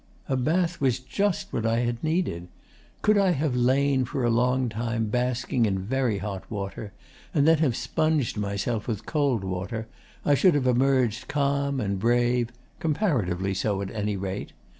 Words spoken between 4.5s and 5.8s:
time basking in